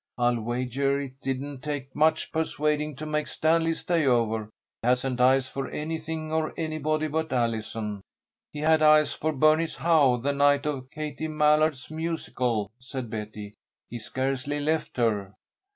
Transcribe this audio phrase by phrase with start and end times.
[0.17, 4.45] I'll wager it didn't take much persuading to make Stanley stay over.
[4.81, 8.01] He hasn't eyes for anything or anybody but Allison."
[8.51, 13.53] "He had eyes for Bernice Howe the night of Katie Mallard's musicale," said Betty.
[13.91, 15.33] "He scarcely left her."